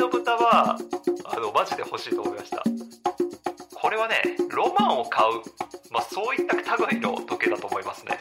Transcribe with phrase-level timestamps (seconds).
[0.00, 0.78] の豚は
[1.26, 2.62] あのマジで欲しいと思いました。
[3.74, 5.42] これはねロマンを買う、
[5.90, 8.18] まあ、そういった類の時計だと思いますね。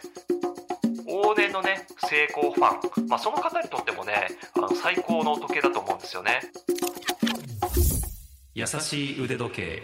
[1.07, 4.27] 往年のね成功ファン、まあ、その方にとってもね
[4.57, 6.41] あの最高の時計だと思うんですよね。
[8.55, 9.83] 優しい腕時計。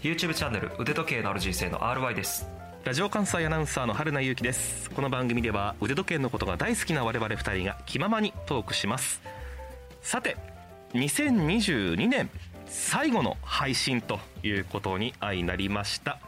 [0.00, 2.59] YouTube チャンネル腕時計のある人生の RY です。
[2.82, 4.90] ラジオ関西アナウンサーの春名由紀です。
[4.90, 9.20] この番組では腕時計のことが大好きな我々二人が気ままにトークします。
[10.00, 10.38] さて
[10.94, 12.30] 2022年
[12.64, 16.20] 最後の配信ということに相なりました。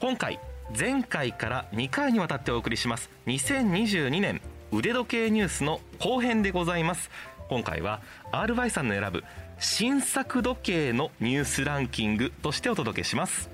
[0.00, 0.40] 今回
[0.76, 3.10] 前回から2回にわたってお送りします。
[3.26, 4.40] 2022年
[4.72, 7.10] 腕時計ニュースの後編でございます。
[7.50, 8.00] 今回は
[8.32, 9.22] RY さんの選ぶ
[9.58, 13.53] 新作時計のニュースランキングとしてお届けします。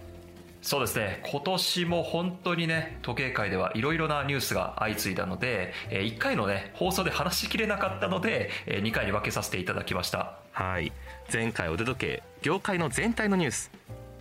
[0.62, 1.22] そうですね。
[1.30, 10.38] 今年も本当にね時計界ではいろいろなニュースが相次いだので1回のね放送で話しきれなかったので2回に分けさせていただきました。
[10.53, 10.92] はい。
[11.33, 13.70] 前回腕時計業界の全体のニュース。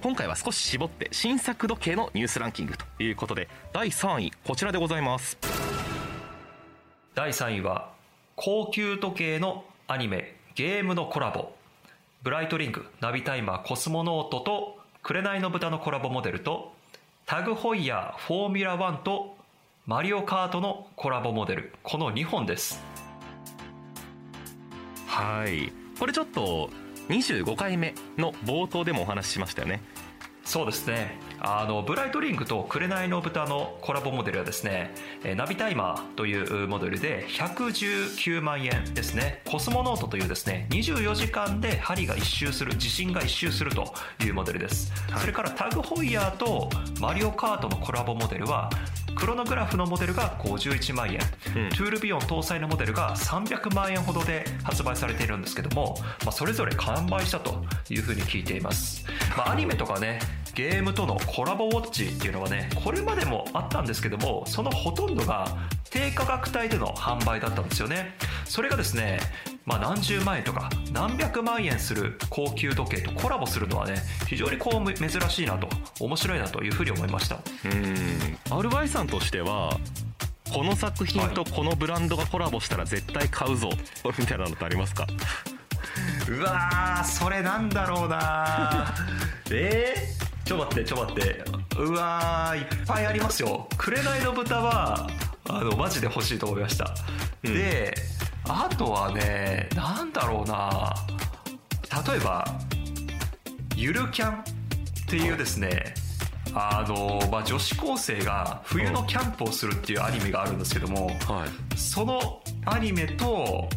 [0.01, 5.37] 今回は少し絞って新作時計のニュースランキングということで第3位こちらでございます。
[7.15, 7.91] 第3位は
[8.37, 11.51] 高級時計のアニメゲームのコラボ。
[12.21, 14.78] ブライトリングナビタイマーコスモノートと
[15.09, 16.71] 紅の豚のコラボモデルと
[17.25, 19.37] タグホイヤーフォーミュラ1と
[19.87, 21.73] マリオカートのコラボモデル。
[21.81, 22.79] この2本です。
[25.07, 25.73] はい。
[25.97, 26.69] これちょっと
[27.07, 29.81] 25回目の冒頭でもお話ししましたよね。
[30.45, 34.93] そうですねあのブライトリングと紅の豚のコラボモデルはですね
[35.35, 39.41] ナビタイマーというモデルで119万円ですね。
[39.49, 48.69] コスモノートというですね24時間で針が一周する地震が一周するというモデルです、はい、それからタグホイヤーとマリオカートのコラボモデルは
[49.15, 51.19] クロノグラフのモデルが51万円、
[51.55, 60.19] うん、トゥールビヨン搭載のモデルが300万円ほどで発売されているんですけども、まあ、それぞれ完売したというふうに聞いています、まあ、アニメとかね
[60.59, 65.47] ゲームとのコラボウォッチっていうのはねこれまでもあったんですけどもそのほとんどが
[65.89, 68.13] 低価格帯での販売だったんですよね。
[68.43, 69.19] それがですね
[69.65, 77.39] まあ、何十万円とか何百万円する高級時計とコラボするのはね非常にこう珍しいなと面白いなというふうに思いました。
[77.65, 78.37] うん。
[78.49, 79.79] RY さんとしては
[80.51, 83.77] この作品とこのブランドがコラボしたら絶対買うぞ、はい、
[84.17, 85.05] みたいなのってありますか？
[86.27, 88.93] うわそれなんだろうな
[89.51, 90.18] えー、
[90.49, 91.43] ちょ待ってちょ待って。
[91.77, 93.67] うわいっぱいありますよ。
[93.77, 95.07] 紅の豚は
[95.47, 96.91] あのマジで欲しいと思いました、
[97.43, 97.93] うん、で
[98.45, 100.91] あとはねなんだろうな。
[102.07, 102.43] 例えば
[103.75, 104.43] ゆるキャンっ
[105.07, 105.93] ていうですね
[106.55, 113.69] あの、まあ、女子高生が冬のキャンプをするっていうアニメがあるんですけども、はい、そのアニメと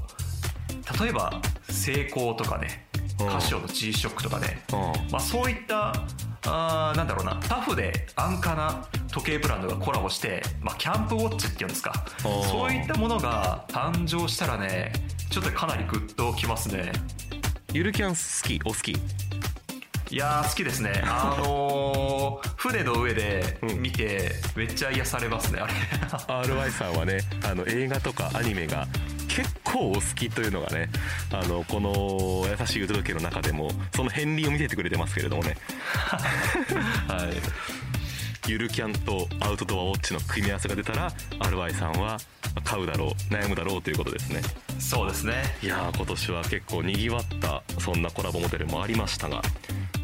[1.02, 1.38] 例えば
[1.68, 2.86] 成功とかね
[3.18, 4.62] カシオの G ショックとかね、
[5.10, 5.92] まあ、そういった
[6.46, 7.36] あなんだろうな。
[7.48, 11.92] タフで安価な時計ブランドがコラボして、まあ、キャンプウォッチっていうんですか。
[12.22, 14.92] そういったものが誕生したらね
[15.30, 16.92] ちょっとかなりグッときますね。
[17.72, 18.98] ゆるキャン好きお好き？
[20.12, 21.00] いや好きですね。
[21.06, 25.72] あのー、船の上で見て、めっちゃ癒されますねあれ。
[26.44, 28.86] RY さんはねあの映画とかアニメが
[29.32, 30.90] 結構お好きというのがね
[31.32, 35.56] あのこの「優しい腕時計」の中でもその片鱗を見せてくれてますけれどもね。
[37.08, 37.72] はい。
[38.48, 42.18] ゆるキャンとアウトドアウォッチの組み合わせが出たら RY さんは
[42.64, 44.42] 買うだろう悩むだろうということですね。
[44.78, 45.44] そうですね。
[45.62, 49.40] いや今年は結構にぎわったそんなコラボモデルもありましたが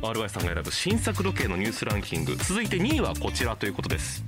[0.00, 4.24] RY さんが選ぶ新作時計のニュースランキング続いて2位はこちらということです。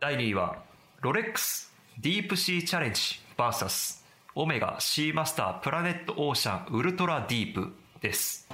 [0.00, 0.56] 第2位は
[1.02, 1.65] ロレックス
[1.98, 3.00] ディープシーチャレンジ
[3.38, 7.72] VS オメガシーマスタープラネットオーシャンウルトラディープ
[8.02, 8.46] です。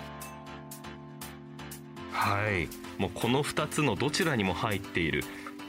[2.12, 2.68] はい。
[3.00, 5.24] もうこの2つのどちらにも入っている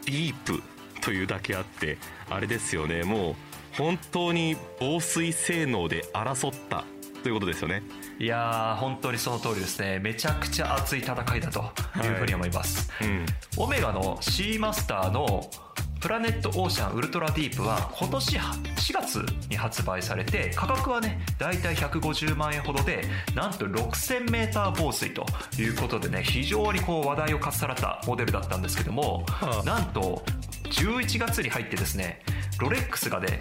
[0.05, 0.61] ディープ
[1.01, 1.97] というだけあって
[2.29, 3.01] あれですよね。
[3.01, 3.35] もう
[3.75, 6.83] 本当に防水性能で争った
[7.23, 7.81] ということですよね。
[8.19, 9.97] いやー本当にその通りですね。
[9.97, 11.71] めちゃくちゃ熱い戦いだと
[12.03, 13.07] いうふうに思います、はい。
[13.07, 13.25] うん、
[13.57, 15.49] オメガのシーマスターの
[16.03, 25.25] プラネットオーシャンウルトラディープは今年4月に発売されて価格はねだいたい150万円ほどでなんと 6000m 防水と
[25.57, 30.21] いうことでね非常にこう話題をかっさらったモデルだったんですけども、はあ、なんと
[30.65, 32.21] 11月に入ってですね
[32.59, 33.39] ロレックスがね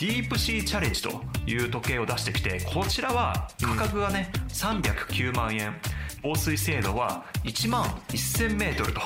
[0.00, 5.76] ディープシーチャレンジという時計を出してきてこちらは価格がね、うん、309万円。
[6.22, 9.00] 防水精度は1万 1000m と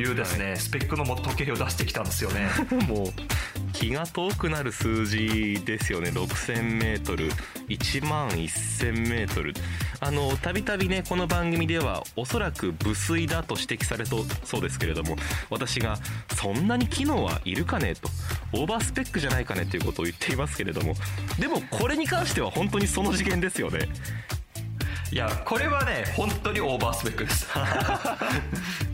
[0.00, 0.04] い。
[0.04, 2.48] うですね、スペックの時計を出してきたんですよね。
[2.88, 3.12] もう
[3.72, 6.10] 気が遠くなる数字ですよね。
[6.10, 9.54] 6000m1 万 1000m
[10.00, 15.16] あのたびたびねこの番組ではおそらく無水だと指摘されとそうですけれども
[15.50, 15.98] 私が
[16.34, 18.08] そんなに機能はいるかねと
[18.52, 20.94] オーバースペックじゃないかねということを言っていますけれども
[21.38, 23.88] でもこれに関しては本当にその次元ですよね。
[25.12, 27.46] いやこれはね本当にオーバースペックです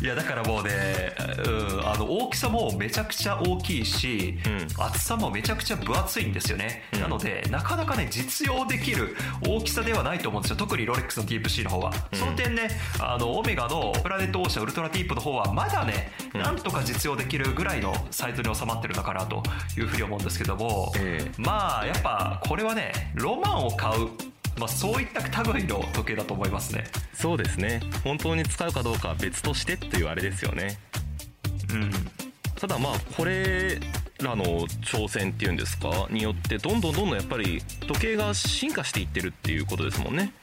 [0.00, 1.14] いやだからもうね、
[1.46, 4.38] うん、あの大きさもめちゃくちゃ大きいし、
[4.78, 9.14] うん、厚さもめちゃくちゃ分厚いんですよね、うん、なのでなかなかね実用できる
[9.46, 10.56] 大きさではないと思うんですよ。
[10.56, 19.42] 特にロレックスのディープシーの方は、うん、その点ねあのオメガのプラネットオーシャンウルトラディープの方はまだね、なんとか実用できるぐらいのサイズに収まってるのかなと
[19.76, 24.08] いうふうに思うんですけども、えー、まあやっぱこれはねロマンを買う
[24.58, 26.84] まあ、そういった類の時計だと思いますね。
[27.14, 27.80] そうですね。
[28.04, 30.78] 本当に使うかどうかは別としてっていうあれですよね。
[31.72, 31.90] うん
[32.56, 33.80] ただまあこれ
[34.20, 34.44] らの
[34.84, 36.06] 挑戦っていうんですか？
[36.10, 40.34] によってどんどんどんどんやっぱり時計が進化していってるっていうことですもんね。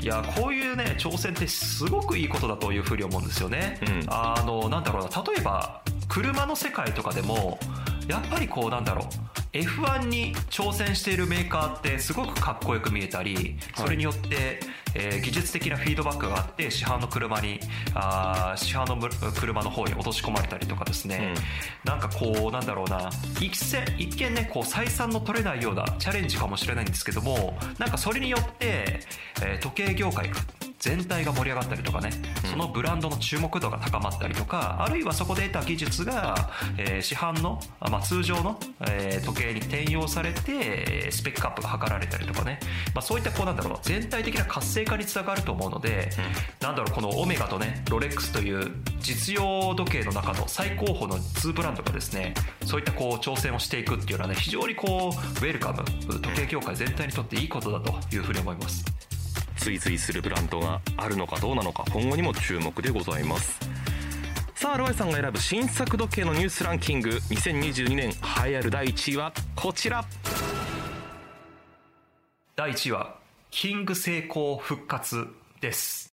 [0.00, 5.24] いやこういうね挑戦ってすごくいいことだというふうに思うんですよね、うん、あのなんだろうな。
[5.32, 7.58] 例えば車の世界とかでも
[8.06, 9.06] やっぱりこうなんだろう
[9.52, 14.60] F1 に挑戦しているメーカーってすごくかっこよく見えたりそれによって、
[14.94, 17.60] えー、技術的なフィードバックがあって市販の車に
[17.94, 21.34] あ市販の車の方に落とし込まれたりとかですね、
[21.84, 23.10] うん、なんかこうなんだろうな。
[23.40, 23.52] 一
[23.98, 29.00] 一見ねこう採算の取れないようなチャレンジかもしれないんですけどもなんかそれによって、
[29.42, 30.30] えー、時計業界
[30.82, 32.10] 全体が盛り上がったりとかね、
[32.50, 42.58] そのブランドの注目度が高まったりとか、あるいはそこで得た技術が、えー、市販の、まあ、通常の、えー、時計に転用されて、スペックアップが図られたりとかね、
[42.96, 46.10] まあ、そういったこうなんだろう、全体的な活性化につながると思うので、
[46.60, 52.34] うん、なんだろう、このオメガとね、ロレックスという実用時計の中の最高峰の2ブランドがですね、
[52.64, 55.84] そういったこう挑戦をしていくっていうのはね、非常にこう、ウェルカム、
[56.18, 59.11] 時計業界全体にとっていいことだというふうに思います。
[59.62, 63.60] 追随するブランドがあるのかどうなのか今後にも注目でございます。
[64.56, 70.04] さあロイさんが選ぶ新作時計のニュースランキング2022年栄えある第1位はこちら。
[72.56, 73.16] 第1位は
[73.52, 75.28] キング成功復活
[75.60, 76.12] です。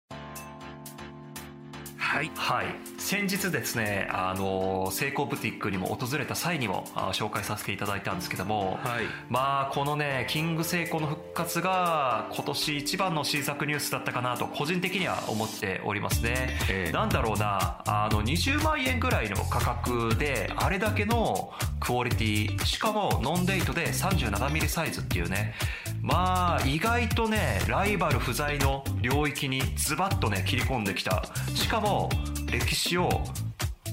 [1.97, 2.67] はい、はい、
[3.07, 25.53] 先日ですねあのセイコーブティックにも訪れた際にもあ紹介させていただいたんですけども、はい、まあこのねキングセイコーの復活が今年一番の新作ニュースだったかなと個人的には思っておりますね、えー、なんだろうなあの20万円ぐらいの価格であれだけのクオリティしかもノンデートで 37mm サイズっていうね
[26.01, 31.23] まあ意外とねライバル不在の領域にズバッとね切り込んできた。
[31.55, 32.09] しかも
[32.51, 33.09] 歴史を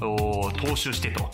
[0.00, 1.30] 踏襲してと。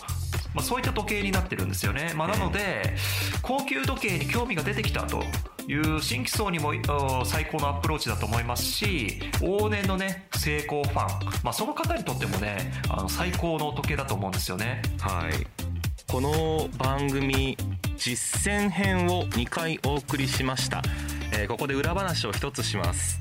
[0.53, 2.97] まあ、そういった時計になってるんですよね、まあ、なので
[3.41, 5.23] 高級時計に興味が出てきたと
[5.69, 6.73] いう新規層にも
[7.25, 14.83] 最高のアプローチだと思いますし往年のね成功ファン、まあ、その方にとってもねあの最高の時計だと思うんですよね。
[14.99, 15.71] はい。
[16.11, 17.57] この番組
[17.97, 20.83] 実践編を2回お送りしました、
[21.33, 23.17] えー、ここで裏話を一つします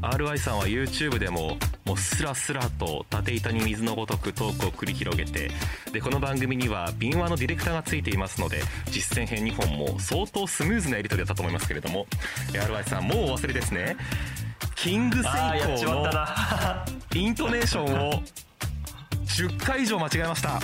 [0.00, 5.50] RY さんは YouTube でももうスラスラと縦板に水のごとくトークを繰り広げて
[5.92, 12.06] でこの番組には敏腕のディレクターがついていますので実践編2本も相当スムーズなやり取りだったと思いますけれども
[12.52, 13.96] RY さんもうお忘れですね。
[14.80, 16.06] キングセイコーの
[17.12, 18.22] イントネーションを
[19.26, 20.60] 10回以上間違えました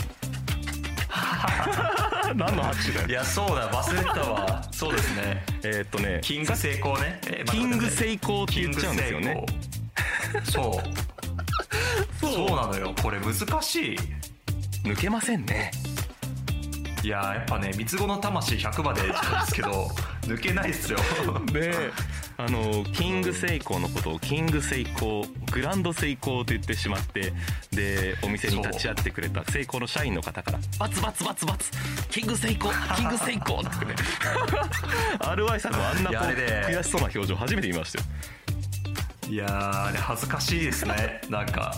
[2.34, 3.08] 何の拍手だよ。
[3.08, 4.62] いやそうだ忘れてたわ。
[4.72, 5.44] そうですね。
[5.62, 9.46] えー、っとねキング成功ね、えー、キング成功って言っちゃうんですよね。
[10.44, 12.26] そう。
[12.26, 12.50] そう。
[12.50, 12.94] なのよ。
[13.02, 13.98] これ難しい。
[14.84, 15.70] 抜けませんね。
[17.02, 19.90] いややっぱね三つ子の魂100まで言ったんですけど
[20.22, 20.98] 抜けないっすよ。
[21.52, 21.90] で
[22.36, 27.32] あのキングセイコーのことをキングセイコーグランドセイコーと言ってしまって
[27.70, 31.70] でお店に立ち会ってくれたセイコーの社員の方から「バツバツバツバツ
[32.10, 33.94] キングセイコーキングセイコー」 ってね。
[35.20, 38.04] RY さんのあんな悔しそうな表情初めて見ましたよ。
[39.28, 41.20] いやあれ恥ずかしいですね。
[41.30, 41.74] なんか。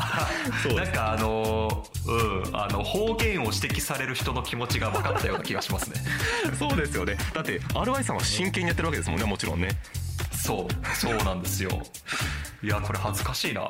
[0.74, 6.00] なんかあのうんあの方言を指摘される人の気持ちが分かったような気がしますね。
[6.58, 7.16] そうですよね。
[7.34, 9.68] だって RY さんは真剣にやってるわけですもんねもちろんね
[10.46, 11.70] そうそうなんですよ。
[12.62, 13.68] いやこれ恥ずかしいな、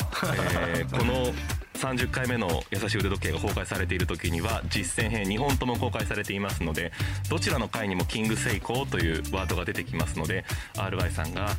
[0.75, 1.33] えー、 この
[1.75, 6.93] 30回目の優しい腕時計が公開されている時には実践編2本とも公開されていますので
[7.29, 11.57] どちらの回にもキングセイコーというワードが出てきますので RY さんが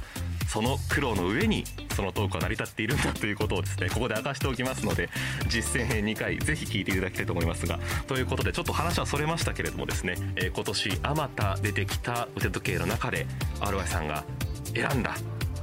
[0.48, 5.10] その苦労の上にそのトークは成り立っているんだということをですねここで明かしておきますので
[5.50, 13.28] 実践編2回ぜひ聞いていただきたいと思いますがということでちょっと話はそれましたけれどもですね、えー、今年あまた出てきた腕時計の中で
[13.60, 14.24] RY さんが
[14.82, 15.16] 選んだ。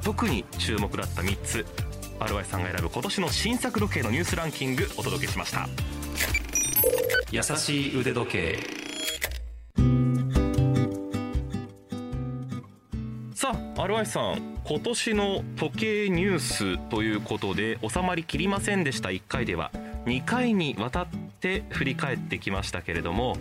[0.03, 1.67] 特に注目だった3つ。
[2.21, 5.69] RY さんが選ぶ今年の新作時計のニュースランキングお届けしました。
[7.31, 8.59] 優しい腕時計。
[13.35, 19.09] さあ RY さん今年の時計ニュースということで収まりきりませんでした。
[19.09, 19.71] 1回では
[20.07, 21.07] 2回にわたっ
[21.41, 23.37] て振り返ってきましたけれども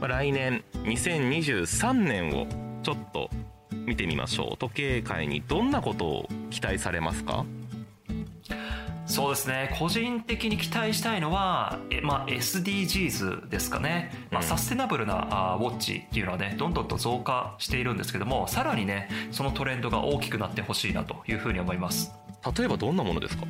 [0.00, 2.46] 来年2023年を
[2.82, 3.30] ちょっと
[3.86, 4.56] 見てみましょう。
[4.56, 7.44] 時計界にどんなことを期待されますか？
[9.06, 9.74] そうですね。
[9.76, 22.12] 個人的に期待したいのは、えまあ、SDGs ですかね、まあ、サステナブルなあウォッチっていうのはねどんどんと増加しているんですけどもさらにねそのトレンドが大きくなってほしいなというふうに思います。
[22.56, 23.46] 例えばどんなものですか？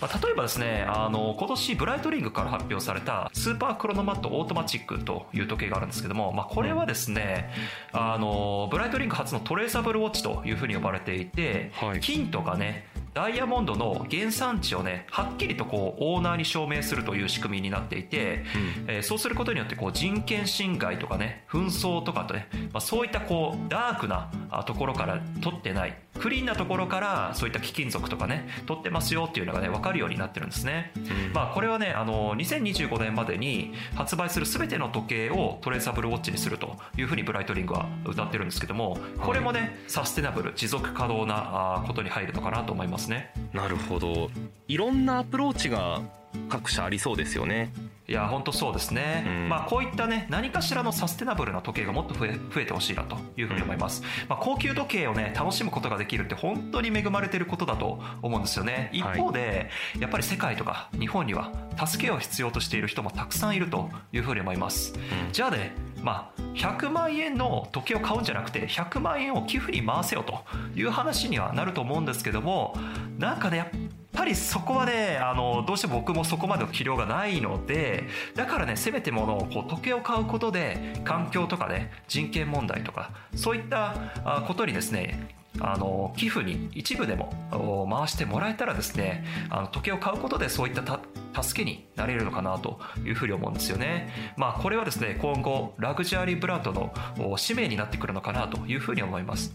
[0.00, 7.50] まあ、例えばですねあの今年ブライトリングから発表されたスーパークロノマットオートマチックという時計があるんですけども、まあ、これはですね
[7.92, 18.44] あのブライトリング初のトレーサブルウォッチというふうに呼ばれていて、はい、金とかねダイヤモンドの原産地をねはっきりとこうオーナーに証明するという仕組みになっていて、
[18.86, 24.30] うん、えー、そうすることによってこう人権侵害とかね紛争とかとね、まあ、そういったこうダークな
[24.66, 43.32] ところから取ってないクリーンなところからそういった貴金属とかね取ってますよっていうのがね分かるようになってるんですね、うん、まあこれはねあの2025年までに発売する全ての時計をトレーサブルウォッチにするというふうにブライトリングは歌ってるんですけどもこれもねサステナブル持続可能なことに入るのかなと思いますね。
[43.52, 44.30] なるほど。
[44.68, 46.00] いろんなアプローチが
[46.48, 47.72] 各社ありそうですよね
[48.06, 58.90] いや本当そうですね、うん、まあ、こういったね何かしらのサステナブルな時計がもっと増え増えてほしいなというふうに思います、うん、まあ、高級時計をね楽しむことができるって本当に恵まれてることだと思うんですよね。
[58.92, 64.94] 一方で、はい、やっぱり世界とか日本には助けを必要としている人もたくさんいるというふうに思います、
[65.26, 65.72] うん、じゃあね
[66.04, 70.40] まあ、100万円の時計を買うんじゃなくて100万円を寄付に回せよと
[70.78, 72.76] いう話にはなると思うんですけども
[73.18, 73.68] なんかねやっ
[74.14, 78.04] ぱりそこはねあのどうしても僕もそこまでの器量がないので
[78.34, 91.00] だからねせめてものをこう時計を買うことで環境とかね人権問題とかそういったことにですねあの寄付に一部でも回してもらえたらですねあの時計を買うことでそういった
[91.42, 94.34] 助けになれるのかなというふうに思うんですよね。
[94.36, 96.92] まあこれはですね今後ラグジュアリーブランドの
[97.36, 99.54] 使命になってくるのかなというふうに思います。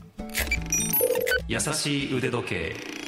[1.47, 2.98] 優しい腕時計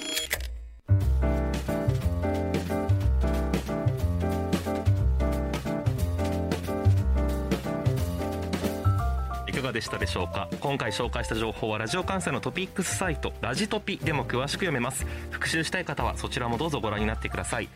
[9.72, 10.50] でしたでしょうか？
[10.60, 15.06] 今回紹介した情報はラジオ関西のトピックスサイトラジトピでも詳しく読めます。
[15.30, 17.70] 復習したい方はそちらもどうぞご覧になってください。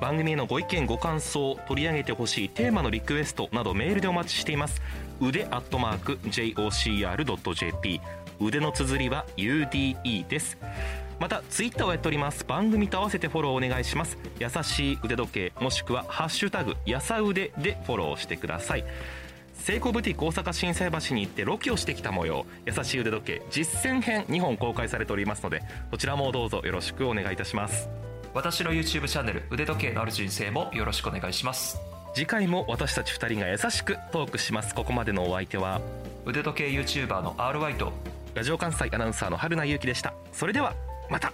[0.00, 4.82] 番組へのご意見ご感想取り上げてほしいテーマのリクエストなどメールでお待ちしています。
[5.20, 8.00] 腕アットマーク JOCR.jp
[8.40, 10.58] 腕の綴りは UDE です。
[11.20, 12.44] またツイッターをやっております。
[12.44, 14.18] 番組と合わせてフォローお願いします。
[14.40, 18.84] 優しい腕時計もしくはハッシュタグやさ腕でフォローしてください。
[19.54, 27.88] セイコーブティック大阪心斎橋に行ってロケをしてきた模様優しい腕時計実践編2本公開されておりますのでこちらもどうぞよろしくお願いいたします。
[28.34, 31.78] 私の YouTube チャンネル腕時計のある人生もよろしくお願いします。
[32.14, 34.74] 次回も私たち2人が優しくトークします。
[34.74, 35.80] ここまでのお相手は
[36.26, 37.92] 腕時計 YouTuber の RY と
[38.34, 40.14] ラジオ関西アナウンサーの春名優希でした。
[40.32, 40.74] それでは
[41.08, 41.32] また